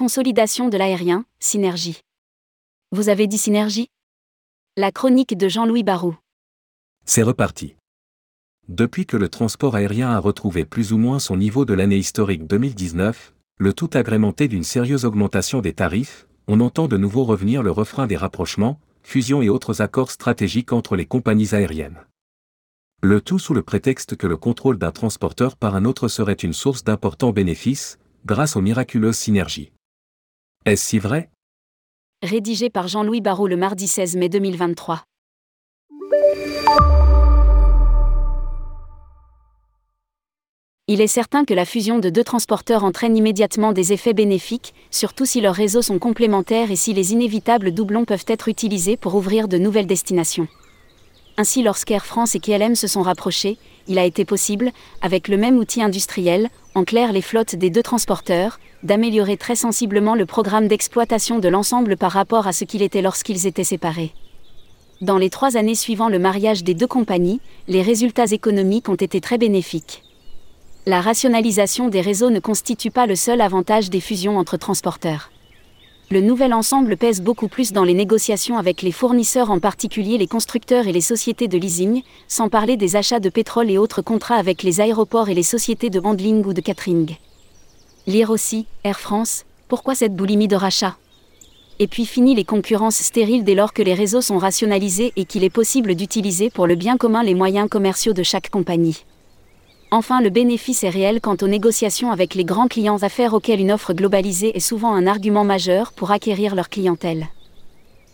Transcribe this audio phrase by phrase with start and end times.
[0.00, 2.00] Consolidation de l'aérien, synergie.
[2.90, 3.88] Vous avez dit synergie?
[4.78, 6.16] La chronique de Jean-Louis Barou.
[7.04, 7.76] C'est reparti.
[8.68, 12.46] Depuis que le transport aérien a retrouvé plus ou moins son niveau de l'année historique
[12.46, 17.70] 2019, le tout agrémenté d'une sérieuse augmentation des tarifs, on entend de nouveau revenir le
[17.70, 22.06] refrain des rapprochements, fusions et autres accords stratégiques entre les compagnies aériennes.
[23.02, 26.54] Le tout sous le prétexte que le contrôle d'un transporteur par un autre serait une
[26.54, 29.72] source d'importants bénéfices, grâce aux miraculeuses synergies.
[30.66, 31.30] Est-ce si vrai?
[32.22, 35.04] Rédigé par Jean-Louis Barrault le mardi 16 mai 2023.
[40.86, 45.24] Il est certain que la fusion de deux transporteurs entraîne immédiatement des effets bénéfiques, surtout
[45.24, 49.48] si leurs réseaux sont complémentaires et si les inévitables doublons peuvent être utilisés pour ouvrir
[49.48, 50.46] de nouvelles destinations.
[51.40, 53.56] Ainsi, lorsqu'Air France et KLM se sont rapprochés,
[53.88, 57.82] il a été possible, avec le même outil industriel, en clair les flottes des deux
[57.82, 63.00] transporteurs, d'améliorer très sensiblement le programme d'exploitation de l'ensemble par rapport à ce qu'il était
[63.00, 64.12] lorsqu'ils étaient séparés.
[65.00, 69.22] Dans les trois années suivant le mariage des deux compagnies, les résultats économiques ont été
[69.22, 70.02] très bénéfiques.
[70.84, 75.30] La rationalisation des réseaux ne constitue pas le seul avantage des fusions entre transporteurs.
[76.12, 80.26] Le nouvel ensemble pèse beaucoup plus dans les négociations avec les fournisseurs, en particulier les
[80.26, 84.34] constructeurs et les sociétés de leasing, sans parler des achats de pétrole et autres contrats
[84.34, 87.14] avec les aéroports et les sociétés de handling ou de catering.
[88.08, 90.96] Lire aussi, Air France, pourquoi cette boulimie de rachat?
[91.78, 95.44] Et puis fini les concurrences stériles dès lors que les réseaux sont rationalisés et qu'il
[95.44, 99.04] est possible d'utiliser pour le bien commun les moyens commerciaux de chaque compagnie.
[99.92, 103.72] Enfin, le bénéfice est réel quant aux négociations avec les grands clients d'affaires auxquels une
[103.72, 107.26] offre globalisée est souvent un argument majeur pour acquérir leur clientèle.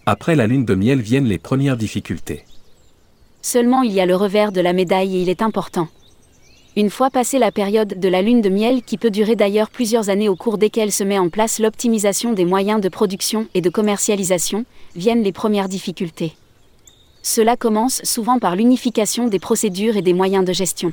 [0.06, 2.44] Après la lune de miel viennent les premières difficultés.
[3.42, 5.88] Seulement il y a le revers de la médaille et il est important.
[6.76, 10.08] Une fois passée la période de la lune de miel qui peut durer d'ailleurs plusieurs
[10.08, 13.70] années au cours desquelles se met en place l'optimisation des moyens de production et de
[13.70, 14.64] commercialisation,
[14.94, 16.32] viennent les premières difficultés.
[17.22, 20.92] Cela commence souvent par l'unification des procédures et des moyens de gestion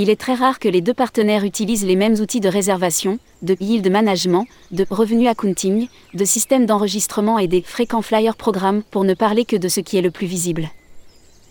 [0.00, 3.56] il est très rare que les deux partenaires utilisent les mêmes outils de réservation, de
[3.58, 9.14] yield management, de revenu accounting, de système d'enregistrement et des fréquents flyer programmes pour ne
[9.14, 10.70] parler que de ce qui est le plus visible.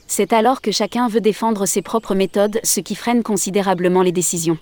[0.08, 4.58] C'est alors que chacun veut défendre ses propres méthodes, ce qui freine considérablement les décisions.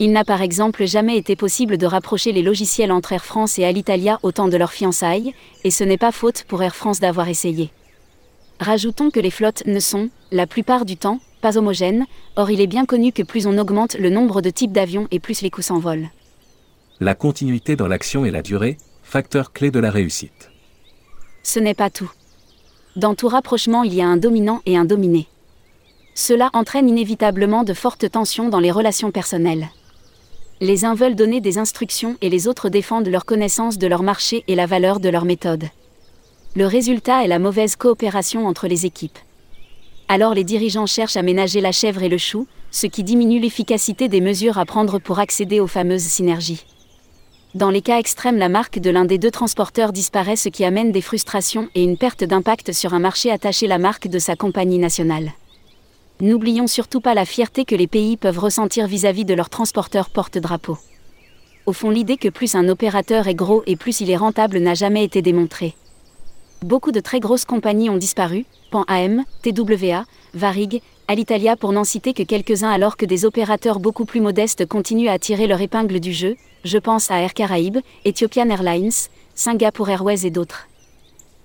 [0.00, 3.64] Il n'a par exemple jamais été possible de rapprocher les logiciels entre Air France et
[3.64, 7.28] Alitalia au temps de leur fiançailles, et ce n'est pas faute pour Air France d'avoir
[7.28, 7.70] essayé.
[8.58, 12.06] Rajoutons que les flottes ne sont, la plupart du temps, pas homogène,
[12.36, 15.20] or il est bien connu que plus on augmente le nombre de types d'avions et
[15.20, 16.10] plus les coûts s'envolent.
[17.00, 20.50] La continuité dans l'action et la durée, facteur clé de la réussite.
[21.42, 22.10] Ce n'est pas tout.
[22.96, 25.28] Dans tout rapprochement, il y a un dominant et un dominé.
[26.14, 29.68] Cela entraîne inévitablement de fortes tensions dans les relations personnelles.
[30.60, 34.42] Les uns veulent donner des instructions et les autres défendent leur connaissance de leur marché
[34.48, 35.68] et la valeur de leur méthode.
[36.56, 39.18] Le résultat est la mauvaise coopération entre les équipes
[40.08, 44.08] alors les dirigeants cherchent à ménager la chèvre et le chou, ce qui diminue l'efficacité
[44.08, 46.64] des mesures à prendre pour accéder aux fameuses synergies.
[47.54, 50.92] Dans les cas extrêmes, la marque de l'un des deux transporteurs disparaît, ce qui amène
[50.92, 54.36] des frustrations et une perte d'impact sur un marché attaché à la marque de sa
[54.36, 55.32] compagnie nationale.
[56.20, 60.76] N'oublions surtout pas la fierté que les pays peuvent ressentir vis-à-vis de leurs transporteurs porte-drapeau.
[61.64, 64.74] Au fond, l'idée que plus un opérateur est gros et plus il est rentable n'a
[64.74, 65.74] jamais été démontrée.
[66.64, 70.04] Beaucoup de très grosses compagnies ont disparu, Pan AM, TWA,
[70.34, 75.08] Varig, Alitalia pour n'en citer que quelques-uns alors que des opérateurs beaucoup plus modestes continuent
[75.08, 78.90] à tirer leur épingle du jeu, je pense à Air Caraïbes, Ethiopian Airlines,
[79.36, 80.66] Singapore Airways et d'autres.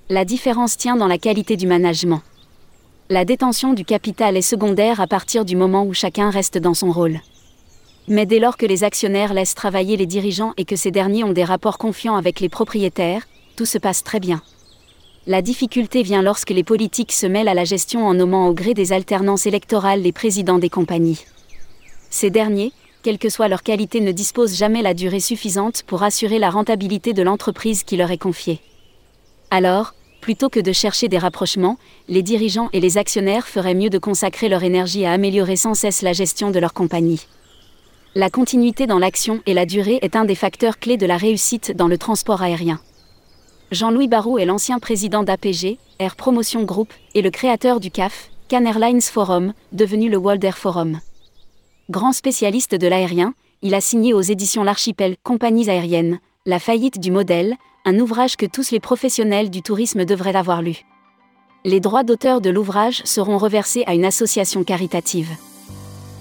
[0.09, 2.21] La différence tient dans la qualité du management.
[3.09, 6.91] La détention du capital est secondaire à partir du moment où chacun reste dans son
[6.91, 7.19] rôle.
[8.07, 11.33] Mais dès lors que les actionnaires laissent travailler les dirigeants et que ces derniers ont
[11.33, 14.41] des rapports confiants avec les propriétaires, tout se passe très bien.
[15.25, 18.73] La difficulté vient lorsque les politiques se mêlent à la gestion en nommant au gré
[18.73, 21.23] des alternances électorales les présidents des compagnies.
[22.09, 22.73] Ces derniers,
[23.03, 27.13] quelle que soit leur qualité, ne disposent jamais la durée suffisante pour assurer la rentabilité
[27.13, 28.59] de l'entreprise qui leur est confiée.
[29.49, 31.77] Alors, plutôt que de chercher des rapprochements,
[32.09, 36.01] les dirigeants et les actionnaires feraient mieux de consacrer leur énergie à améliorer sans cesse
[36.01, 37.21] la gestion de leur compagnie.
[38.13, 41.75] La continuité dans l'action et la durée est un des facteurs clés de la réussite
[41.77, 42.81] dans le transport aérien.
[43.73, 48.65] Jean-Louis Barrault est l'ancien président d'APG, Air Promotion Group, et le créateur du CAF, Can
[48.65, 50.99] Airlines Forum, devenu le World Air Forum.
[51.89, 53.33] Grand spécialiste de l'aérien,
[53.63, 58.45] il a signé aux éditions L'Archipel Compagnies aériennes, La faillite du modèle, un ouvrage que
[58.45, 60.83] tous les professionnels du tourisme devraient avoir lu.
[61.65, 65.31] Les droits d'auteur de l'ouvrage seront reversés à une association caritative.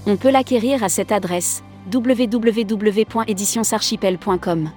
[0.07, 1.63] On peut l'acquérir à cette adresse
[1.93, 4.71] www.éditionsarchipel.com.